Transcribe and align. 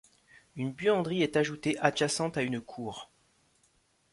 Une 0.55 0.71
buanderie 0.73 1.21
est 1.21 1.37
ajoutée, 1.37 1.77
adjacente 1.77 2.35
à 2.35 2.41
une 2.41 2.59
cour. 2.59 3.11